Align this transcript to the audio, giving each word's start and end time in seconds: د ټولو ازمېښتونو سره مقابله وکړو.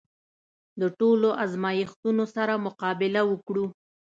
د 0.81 0.83
ټولو 0.99 1.29
ازمېښتونو 1.43 2.23
سره 2.35 2.53
مقابله 2.65 3.21
وکړو. 3.31 3.65